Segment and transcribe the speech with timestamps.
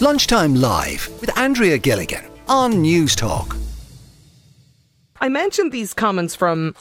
[0.00, 3.58] Lunchtime Live with Andrea Gilligan on Newstalk.
[5.20, 6.76] I mentioned these comments from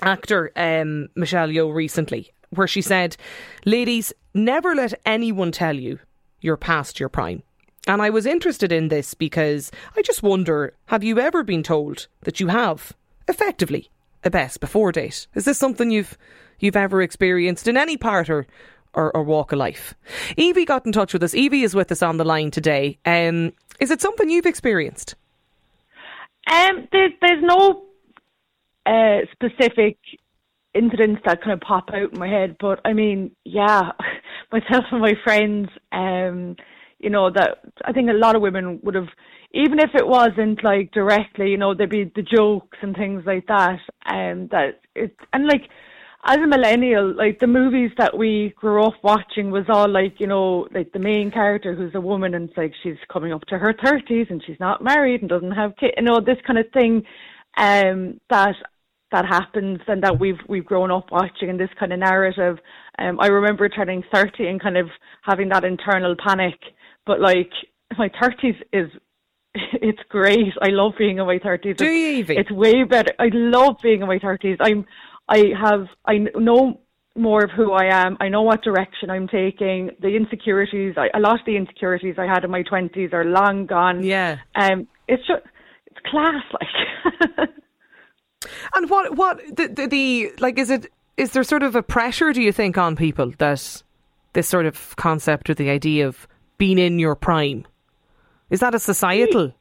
[0.00, 3.16] actor um, Michelle Yeoh recently, where she said,
[3.64, 5.98] Ladies, never let anyone tell you
[6.40, 7.42] you're past your prime.
[7.88, 12.06] And I was interested in this because I just wonder have you ever been told
[12.20, 12.92] that you have,
[13.26, 13.90] effectively,
[14.22, 15.26] a best before date?
[15.34, 16.16] Is this something you've
[16.60, 18.46] you've ever experienced in any part or,
[18.94, 19.94] or, or walk of life?
[20.36, 21.34] Evie got in touch with us.
[21.34, 22.98] Evie is with us on the line today.
[23.04, 25.14] Um, is it something you've experienced?
[26.50, 27.84] Um, there's there's no
[28.86, 29.98] uh, specific
[30.74, 33.92] incidents that kind of pop out in my head, but I mean, yeah,
[34.52, 36.56] myself and my friends, um,
[36.98, 39.08] you know, that I think a lot of women would have,
[39.52, 43.46] even if it wasn't like directly, you know, there'd be the jokes and things like
[43.48, 45.68] that, and um, that it and like
[46.24, 50.26] as a millennial, like the movies that we grew up watching was all like, you
[50.26, 53.58] know, like the main character who's a woman and it's like she's coming up to
[53.58, 56.66] her thirties and she's not married and doesn't have kids, you know, this kind of
[56.72, 57.02] thing,
[57.56, 58.54] um, that
[59.10, 62.58] that happens and that we've we've grown up watching and this kind of narrative.
[62.98, 64.88] Um, I remember turning thirty and kind of
[65.22, 66.58] having that internal panic
[67.06, 67.50] but like
[67.98, 68.90] my thirties is
[69.54, 70.54] it's great.
[70.62, 71.76] I love being in my thirties.
[71.76, 72.38] Do you even?
[72.38, 73.12] It's way better.
[73.18, 74.56] I love being in my thirties.
[74.60, 74.86] I'm
[75.28, 76.80] I have I know
[77.14, 78.16] more of who I am.
[78.20, 79.90] I know what direction I'm taking.
[80.00, 83.66] The insecurities, I, a lot of the insecurities I had in my twenties are long
[83.66, 84.02] gone.
[84.02, 84.38] Yeah.
[84.54, 85.42] Um, it's just
[85.86, 87.48] it's class, like.
[88.74, 92.32] and what what the, the the like is it is there sort of a pressure?
[92.32, 93.82] Do you think on people that
[94.32, 96.26] this sort of concept or the idea of
[96.58, 97.66] being in your prime?
[98.50, 99.54] Is that a societal?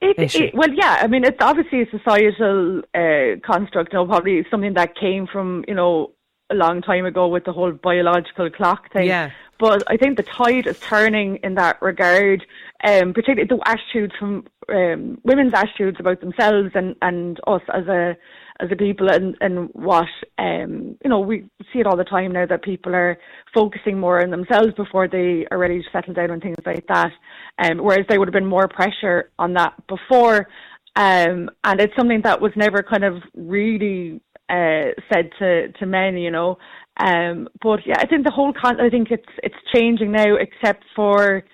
[0.00, 0.98] It, it, well, yeah.
[1.00, 3.92] I mean, it's obviously a societal uh, construct.
[3.92, 6.12] You know, probably something that came from you know
[6.50, 9.06] a long time ago with the whole biological clock thing.
[9.06, 9.30] Yeah.
[9.58, 12.46] But I think the tide is turning in that regard,
[12.84, 18.16] um, particularly the attitudes from um, women's attitudes about themselves and, and us as a
[18.60, 20.08] as a people and, and what
[20.38, 23.16] um you know we see it all the time now that people are
[23.54, 27.10] focusing more on themselves before they are ready to settle down and things like that.
[27.58, 30.48] Um whereas there would have been more pressure on that before.
[30.96, 36.16] Um and it's something that was never kind of really uh said to to men
[36.16, 36.58] you know.
[36.98, 40.84] Um but yeah I think the whole con I think it's it's changing now except
[40.96, 41.44] for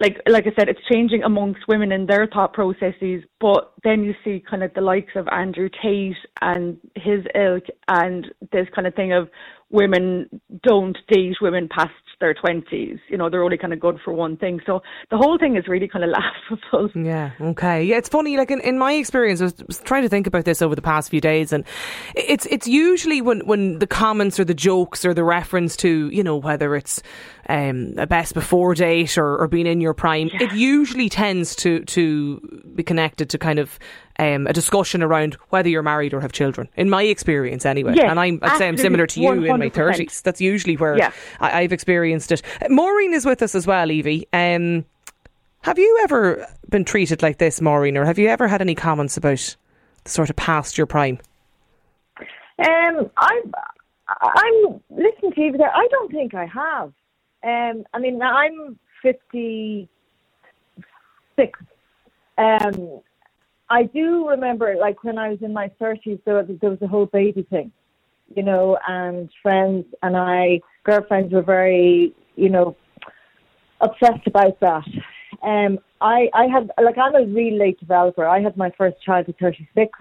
[0.00, 3.22] like like I said, it's changing amongst women in their thought processes.
[3.40, 8.26] But then you see kind of the likes of Andrew Tate and his ilk, and
[8.52, 9.28] this kind of thing of
[9.72, 10.28] women
[10.62, 12.98] don't date women past their twenties.
[13.08, 14.60] You know, they're only kind of good for one thing.
[14.64, 16.10] So the whole thing is really kind of
[16.50, 16.90] laughable.
[16.94, 17.32] Yeah.
[17.40, 17.82] Okay.
[17.82, 18.36] Yeah, it's funny.
[18.36, 20.82] Like in, in my experience, I was, was trying to think about this over the
[20.82, 21.64] past few days, and
[22.14, 26.22] it's it's usually when when the comments or the jokes or the reference to you
[26.22, 27.02] know whether it's
[27.48, 30.44] um, a best before date or, or being in your prime, yeah.
[30.44, 33.78] it usually tends to to be connected to kind of
[34.18, 36.68] um, a discussion around whether you're married or have children.
[36.76, 39.54] In my experience, anyway, yes, and I'm, I'd say I'm similar to you 100%.
[39.54, 40.20] in my thirties.
[40.22, 41.12] That's usually where yeah.
[41.40, 42.42] I, have experienced it.
[42.68, 44.26] Maureen is with us as well, Evie.
[44.32, 44.84] Um,
[45.62, 49.16] have you ever been treated like this, Maureen, or have you ever had any comments
[49.16, 49.56] about
[50.04, 51.18] the sort of past your prime?
[52.58, 53.52] Um, I'm,
[54.08, 55.70] I'm listening to you there.
[55.74, 56.92] I don't think I have.
[57.44, 59.88] Um, I mean, I'm 56.
[62.38, 63.00] Um,
[63.72, 66.86] I do remember, like when I was in my 30s, there was, there was a
[66.86, 67.72] whole baby thing,
[68.36, 72.76] you know, and friends and I, girlfriends were very, you know,
[73.80, 74.84] obsessed about that.
[75.42, 78.26] Um, I, I had, like, I'm a really late developer.
[78.26, 79.98] I had my first child at 36,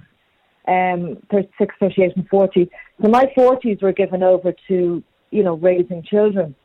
[0.67, 2.69] um, 36, 38, and 40.
[3.01, 6.55] So my 40s were given over to, you know, raising children.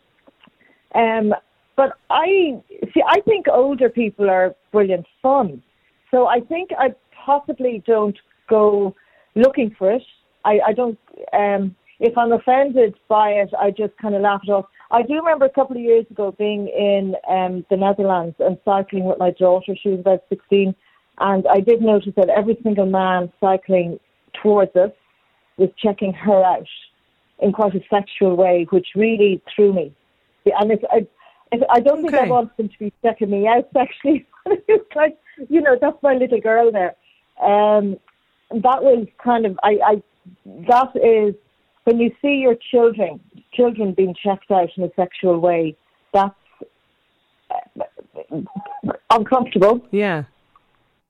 [0.97, 1.33] Um,
[1.77, 2.61] but I
[2.93, 3.03] see.
[3.07, 5.63] I think older people are brilliant fun.
[6.11, 6.95] So I think I
[7.25, 8.17] possibly don't
[8.49, 8.95] go
[9.35, 10.03] looking for it.
[10.45, 10.99] I, I don't.
[11.33, 14.67] Um, if I'm offended by it, I just kind of laugh it off.
[14.91, 19.05] I do remember a couple of years ago being in um, the Netherlands and cycling
[19.05, 19.75] with my daughter.
[19.83, 20.75] She was about 16,
[21.19, 23.99] and I did notice that every single man cycling
[24.43, 24.91] towards us
[25.57, 26.69] was checking her out
[27.41, 29.95] in quite a sexual way, which really threw me.
[30.45, 30.85] And it's,
[31.71, 34.27] I, don't think I want them to be checking me out sexually.
[34.47, 35.19] it's like,
[35.49, 36.95] you know, that's my little girl there.
[37.43, 37.99] Um,
[38.51, 40.03] that was kind of, I, I,
[40.69, 41.35] that is,
[41.85, 43.21] when you see your children,
[43.53, 45.77] children being checked out in a sexual way,
[46.13, 46.35] that's
[47.51, 48.43] uh,
[49.11, 49.87] uncomfortable.
[49.91, 50.25] Yeah.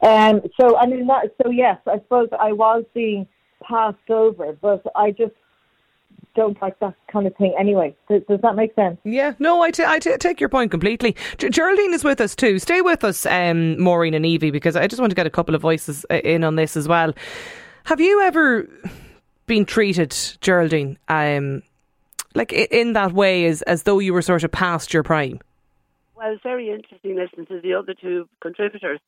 [0.02, 3.26] Um, so, I mean, that, so yes, I suppose I was being
[3.62, 5.32] passed over, but I just
[6.37, 7.97] don't like that kind of thing anyway.
[8.09, 8.99] Does, does that make sense?
[9.05, 11.17] Yeah, no, I, t- I t- take your point completely.
[11.38, 12.59] G- Geraldine is with us too.
[12.59, 15.55] Stay with us, um, Maureen and Evie, because I just want to get a couple
[15.55, 17.12] of voices uh, in on this as well.
[17.85, 18.69] Have you ever
[19.47, 21.62] been treated, Geraldine, um,
[22.35, 25.41] like in that way, as as though you were sort of past your prime?
[26.17, 29.00] Well, it's very interesting listening to the other two contributors.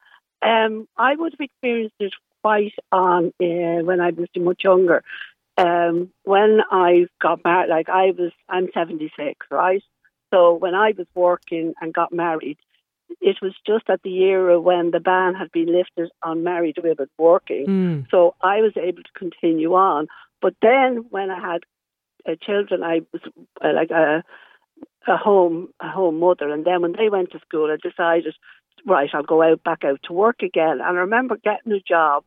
[0.42, 5.02] Um, I would have experienced it quite on uh, when I was much younger.
[5.58, 9.82] Um, when I got married, like I was, I'm 76, right?
[10.30, 12.58] So when I was working and got married,
[13.20, 17.08] it was just at the era when the ban had been lifted on married women
[17.18, 17.66] working.
[17.66, 18.10] Mm.
[18.10, 20.06] So I was able to continue on.
[20.40, 21.62] But then when I had
[22.28, 23.22] uh, children, I was
[23.64, 24.22] uh, like a,
[25.06, 28.34] a home a home mother, and then when they went to school, I decided
[28.86, 30.72] right, I'll go out back out to work again.
[30.72, 32.24] And I remember getting a job,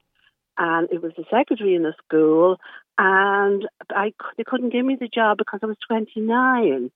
[0.57, 2.57] and it was a secretary in a school,
[3.01, 6.92] and I they couldn't give me the job because I was 29,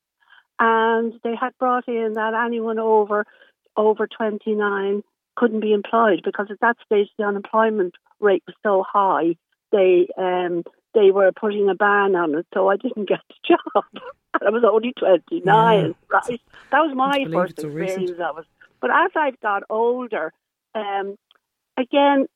[0.60, 3.26] and they had brought in that anyone over
[3.76, 5.04] over 29
[5.36, 9.36] couldn't be employed because at that stage the unemployment rate was so high.
[9.72, 10.64] They um,
[10.94, 13.84] they were putting a ban on it, so I didn't get the job.
[14.46, 15.94] I was only 29, yeah.
[16.12, 16.42] right?
[16.70, 18.46] That was my first experience of it.
[18.80, 20.34] But as I've got older,
[20.76, 21.16] um,
[21.78, 22.28] again,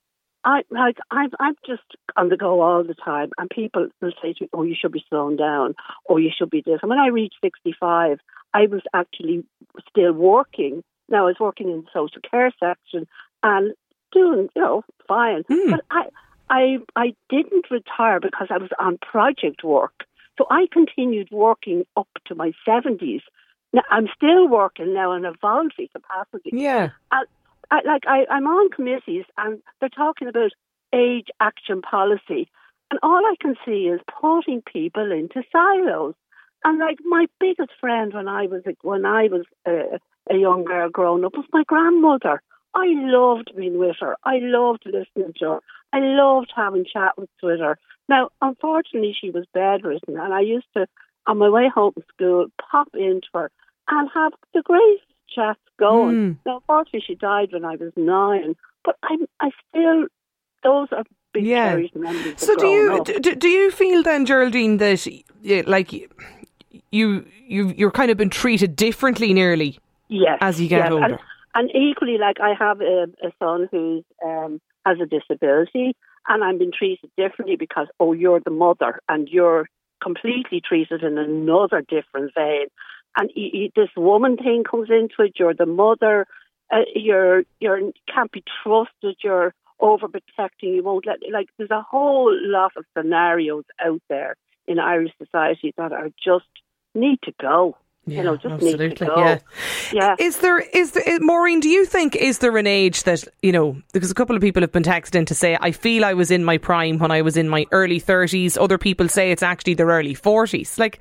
[0.44, 1.82] I like I'm I'm just
[2.16, 4.92] on the go all the time, and people will say to me, "Oh, you should
[4.92, 8.18] be slowing down, or you should be this." And when I reached 65,
[8.54, 9.44] I was actually
[9.88, 10.82] still working.
[11.08, 13.06] Now I was working in the social care section
[13.42, 13.74] and
[14.12, 15.44] doing, you know, fine.
[15.44, 15.70] Mm.
[15.70, 16.02] But I,
[16.48, 20.04] I, I didn't retire because I was on project work.
[20.38, 23.20] So I continued working up to my 70s
[23.72, 26.50] now, I'm still working now in a voluntary capacity.
[26.52, 26.90] Yeah.
[27.12, 27.24] I,
[27.70, 30.52] I, like I, I'm on committees and they're talking about
[30.92, 32.48] age action policy,
[32.90, 36.14] and all I can see is putting people into silos.
[36.64, 39.98] And like my biggest friend when I was when I was uh,
[40.30, 42.42] a young girl growing up was my grandmother.
[42.74, 44.16] I loved being with her.
[44.24, 45.60] I loved listening to her.
[45.92, 47.78] I loved having chat with her.
[48.08, 50.86] Now, unfortunately, she was bedridden, and I used to,
[51.26, 53.50] on my way home from school, pop into her
[53.88, 56.16] and have the greatest chat going.
[56.16, 56.36] Mm.
[56.46, 58.54] Now, unfortunately, she died when I was nine,
[58.84, 60.06] but I'm, I still,
[60.62, 61.70] those are big yeah.
[61.70, 62.34] cherished memories.
[62.36, 65.22] So do you do, do you feel then, Geraldine, that
[65.66, 69.78] like you you you're kind of been treated differently nearly
[70.08, 70.92] yes, as you get yes.
[70.92, 71.04] older?
[71.04, 71.18] And,
[71.54, 75.96] and, equally, like I have a, a son who um, has a disability,
[76.28, 79.66] and I'm been treated differently because oh, you're the mother, and you're
[80.02, 82.66] completely treated in another different vein
[83.16, 85.32] and you, you, this woman thing comes into it.
[85.38, 86.26] You're the mother.
[86.72, 87.80] Uh, you're you're
[88.12, 89.16] can't be trusted.
[89.22, 90.74] You're overprotecting.
[90.74, 91.48] You won't let like.
[91.58, 94.36] There's a whole lot of scenarios out there
[94.66, 96.46] in Irish society that are just
[96.94, 97.76] need to go.
[98.06, 98.88] Yeah, you know, just absolutely.
[98.88, 99.18] need to go.
[99.18, 99.38] Yeah.
[99.92, 100.14] yeah.
[100.18, 101.60] Is there is there Maureen?
[101.60, 103.76] Do you think is there an age that you know?
[103.92, 106.44] Because a couple of people have been texting to say I feel I was in
[106.44, 108.56] my prime when I was in my early thirties.
[108.56, 110.78] Other people say it's actually their early forties.
[110.78, 110.98] Like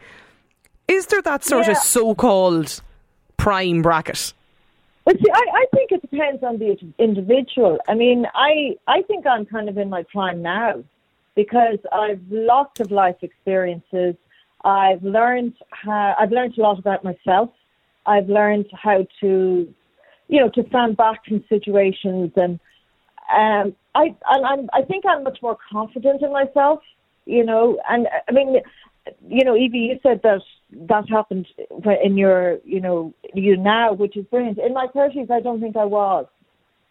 [0.89, 1.73] is there that sort yeah.
[1.73, 2.81] of so-called
[3.37, 4.33] prime bracket?
[5.05, 7.79] But see, I, I think it depends on the individual.
[7.87, 10.83] I mean, I I think I'm kind of in my prime now
[11.35, 14.15] because I've lots of life experiences.
[14.63, 17.49] I've learned how I've learned a lot about myself.
[18.05, 19.73] I've learned how to,
[20.27, 22.59] you know, to stand back from situations, and
[23.33, 26.81] um, I and I'm I think I'm much more confident in myself.
[27.25, 28.61] You know, and I mean,
[29.27, 31.47] you know, Evie, you said that that happened
[32.03, 34.59] in your, you know, you now, which is brilliant.
[34.59, 36.27] In my 30s, I don't think I was.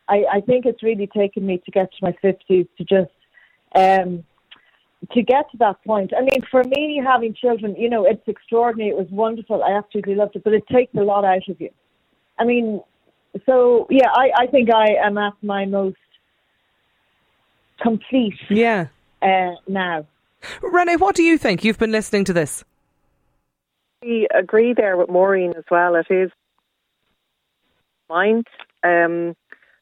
[0.09, 3.11] I, I think it's really taken me to get to my 50s to just,
[3.75, 4.25] um,
[5.13, 6.13] to get to that point.
[6.17, 8.91] I mean, for me, having children, you know, it's extraordinary.
[8.91, 9.63] It was wonderful.
[9.63, 11.71] I absolutely loved it, but it takes a lot out of you.
[12.39, 12.81] I mean,
[13.47, 15.97] so yeah, I, I think I am at my most
[17.81, 18.39] complete.
[18.49, 18.89] Yeah.
[19.23, 20.07] Uh, now.
[20.63, 21.65] Renee, what do you think?
[21.65, 22.65] You've been listening to this.
[24.03, 25.95] I agree there with Maureen as well.
[25.97, 26.31] It is
[28.09, 28.47] mind,
[28.85, 29.35] um,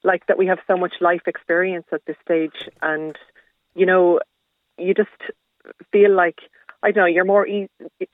[0.02, 3.16] like that we have so much life experience at this stage, and
[3.74, 4.20] you know,
[4.78, 5.10] you just
[5.92, 6.38] feel like
[6.82, 7.68] I don't know you're more e-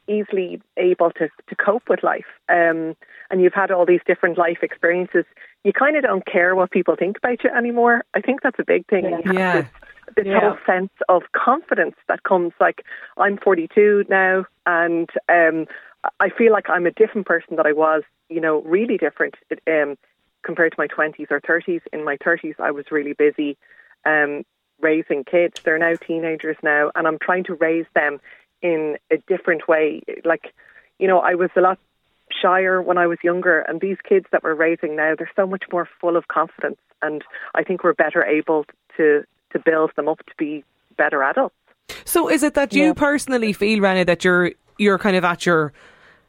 [0.09, 2.97] easily able to to cope with life, um,
[3.31, 5.25] and you've had all these different life experiences.
[5.65, 8.05] You kind of don't care what people think about you anymore.
[8.15, 9.05] I think that's a big thing.
[9.27, 9.33] Yeah.
[9.33, 9.67] yeah.
[10.15, 10.41] This, this yeah.
[10.41, 12.85] whole sense of confidence that comes like
[13.17, 15.67] I'm 42 now and um
[16.21, 19.35] I feel like I'm a different person that I was, you know, really different
[19.67, 19.97] um,
[20.43, 21.81] compared to my 20s or 30s.
[21.93, 23.57] In my 30s, I was really busy
[24.05, 24.45] um,
[24.81, 25.61] raising kids.
[25.63, 28.21] They're now teenagers now, and I'm trying to raise them
[28.63, 30.03] in a different way.
[30.25, 30.53] Like,
[30.99, 31.79] you know, I was a lot
[32.41, 35.65] shyer when I was younger, and these kids that we're raising now, they're so much
[35.71, 37.23] more full of confidence, and
[37.55, 38.67] I think we're better able
[38.97, 40.65] to to build them up to be
[40.97, 41.55] better adults.
[42.05, 42.93] So, is it that you yeah.
[42.95, 45.73] personally feel, Renee, that you're you're kind of at your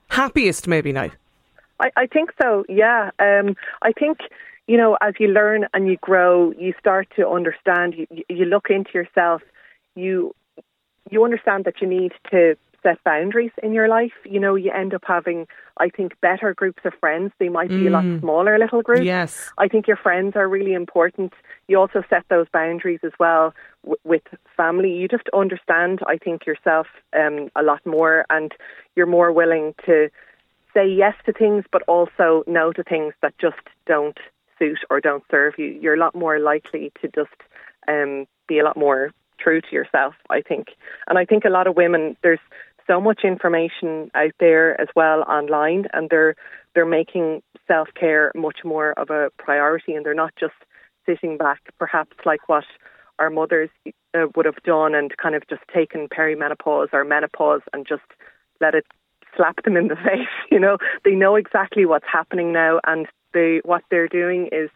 [0.10, 1.10] happiest maybe now?
[1.80, 2.66] I, I think so.
[2.70, 4.20] Yeah, um, I think
[4.68, 7.96] you know as you learn and you grow, you start to understand.
[7.96, 9.42] You, you look into yourself.
[9.96, 10.34] You
[11.10, 14.12] you understand that you need to set boundaries in your life.
[14.26, 15.48] You know, you end up having,
[15.78, 17.32] I think, better groups of friends.
[17.40, 17.88] They might be mm.
[17.88, 18.20] a lot mm.
[18.20, 19.04] smaller little groups.
[19.04, 19.52] Yes.
[19.58, 21.34] I think your friends are really important.
[21.68, 24.24] You also set those boundaries as well w- with
[24.56, 24.92] family.
[24.92, 26.88] You just understand, I think, yourself
[27.18, 28.52] um, a lot more and
[28.96, 30.10] you're more willing to
[30.74, 34.18] say yes to things, but also no to things that just don't
[34.60, 35.68] suit or don't serve you.
[35.68, 37.36] You're a lot more likely to just
[37.88, 40.70] um, be a lot more true to yourself, I think.
[41.08, 42.40] And I think a lot of women, there's
[42.88, 46.36] so much information out there as well online, and they're
[46.74, 50.54] they're making self care much more of a priority, and they're not just
[51.06, 52.64] sitting back, perhaps like what
[53.20, 57.86] our mothers uh, would have done, and kind of just taken perimenopause or menopause and
[57.88, 58.02] just
[58.60, 58.86] let it
[59.36, 60.28] slap them in the face.
[60.52, 64.70] You know, they know exactly what's happening now, and they what they're doing is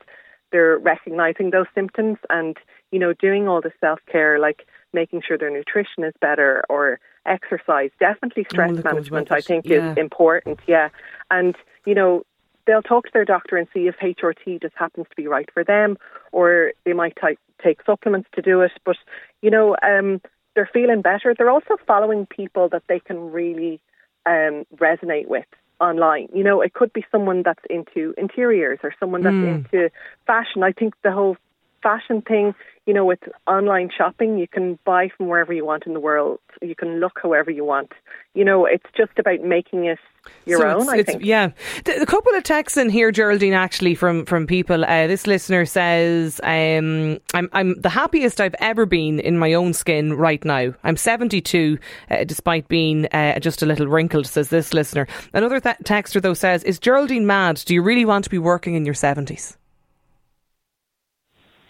[0.51, 2.57] they're recognizing those symptoms and
[2.91, 6.99] you know doing all the self care like making sure their nutrition is better or
[7.27, 9.91] exercise definitely stress management i think yeah.
[9.91, 10.89] is important yeah
[11.29, 11.55] and
[11.85, 12.23] you know
[12.65, 15.63] they'll talk to their doctor and see if hrt just happens to be right for
[15.63, 15.97] them
[16.31, 18.97] or they might t- take supplements to do it but
[19.41, 20.21] you know um
[20.55, 23.81] they're feeling better they're also following people that they can really
[24.25, 25.45] um resonate with
[25.79, 26.29] online.
[26.33, 29.55] You know, it could be someone that's into interiors or someone that's mm.
[29.55, 29.89] into
[30.25, 30.63] fashion.
[30.63, 31.37] I think the whole
[31.83, 32.55] fashion thing,
[32.87, 36.39] you know, with online shopping, you can buy from wherever you want in the world.
[36.61, 37.91] You can look however you want.
[38.33, 39.99] You know, it's just about making it
[40.45, 40.81] your so own.
[40.83, 41.25] It's, I it's, think.
[41.25, 41.49] Yeah,
[41.85, 44.85] a couple of texts in here, Geraldine, actually from from people.
[44.85, 49.73] Uh, this listener says, um, "I'm I'm the happiest I've ever been in my own
[49.73, 50.73] skin right now.
[50.85, 51.77] I'm 72,
[52.09, 55.07] uh, despite being uh, just a little wrinkled." Says this listener.
[55.33, 57.61] Another th- texter though says, "Is Geraldine mad?
[57.65, 59.57] Do you really want to be working in your 70s?"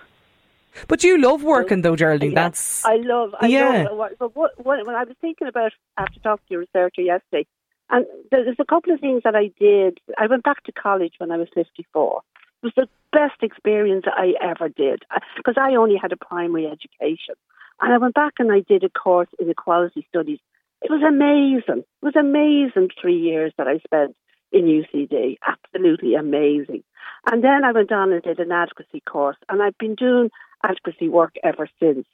[0.87, 2.31] But you love working though, Geraldine.
[2.31, 3.35] Yeah, That's I love.
[3.39, 3.87] I yeah.
[3.89, 7.45] Love but what, what, when I was thinking about after talking to your researcher yesterday,
[7.89, 9.99] and there's a couple of things that I did.
[10.17, 12.21] I went back to college when I was 54.
[12.61, 16.65] It was the best experience I ever did uh, because I only had a primary
[16.65, 17.35] education.
[17.81, 20.39] And I went back and I did a course in equality studies.
[20.81, 21.83] It was amazing.
[21.83, 24.15] It was amazing three years that I spent
[24.51, 25.37] in UCD.
[25.45, 26.83] Absolutely amazing.
[27.31, 30.29] And then I went on and did an advocacy course, and I've been doing
[30.63, 32.07] advocacy work ever since.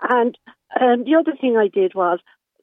[0.00, 0.36] And
[0.80, 2.18] um, the other thing I did was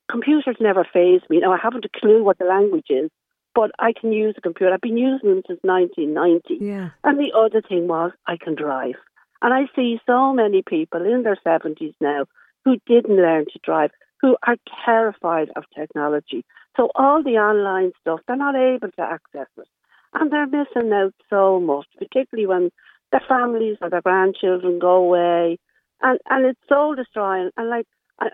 [0.09, 1.39] computers never phased me.
[1.39, 3.09] Now I haven't a clue what the language is,
[3.55, 4.73] but I can use a computer.
[4.73, 6.63] I've been using them since 1990.
[6.63, 6.89] Yeah.
[7.03, 8.95] And the other thing was I can drive.
[9.41, 12.25] And I see so many people in their 70s now
[12.63, 16.45] who didn't learn to drive, who are terrified of technology.
[16.77, 19.67] So all the online stuff, they're not able to access it.
[20.13, 22.71] And they're missing out so much, particularly when
[23.11, 25.57] their families or their grandchildren go away.
[26.01, 27.51] And, and it's soul destroying.
[27.57, 27.85] And like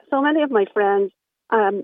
[0.10, 1.12] so many of my friends,
[1.50, 1.84] um,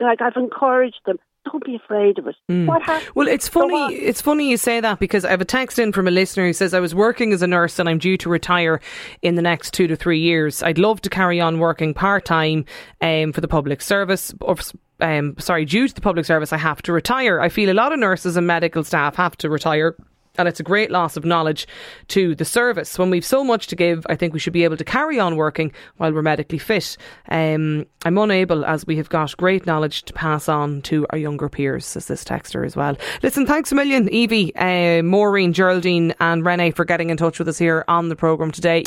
[0.00, 2.36] like I've encouraged them, don't be afraid of it.
[2.50, 2.66] Mm.
[2.66, 3.10] What happened?
[3.14, 3.94] Well, it's funny.
[3.94, 6.52] It's funny you say that because I have a text in from a listener who
[6.52, 8.80] says I was working as a nurse and I'm due to retire
[9.20, 10.62] in the next two to three years.
[10.62, 12.64] I'd love to carry on working part time
[13.02, 14.32] um, for the public service.
[14.40, 14.56] Or,
[15.00, 17.40] um, sorry, due to the public service, I have to retire.
[17.40, 19.96] I feel a lot of nurses and medical staff have to retire
[20.36, 21.66] and it's a great loss of knowledge
[22.08, 22.98] to the service.
[22.98, 25.36] When we've so much to give, I think we should be able to carry on
[25.36, 26.96] working while we're medically fit.
[27.28, 31.48] Um, I'm unable, as we have got great knowledge to pass on to our younger
[31.48, 32.96] peers, says this texter as well.
[33.22, 37.48] Listen, thanks a million, Evie, uh, Maureen, Geraldine, and Renee for getting in touch with
[37.48, 38.82] us here on the programme today.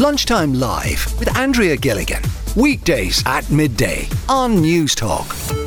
[0.00, 2.22] Lunchtime Live with Andrea Gilligan.
[2.56, 5.63] Weekdays at midday on Newstalk.